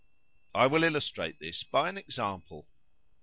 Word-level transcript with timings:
"I 0.55 0.65
will 0.65 0.83
illustrate 0.83 1.39
this 1.39 1.61
by 1.61 1.87
an 1.87 1.95
example. 1.95 2.67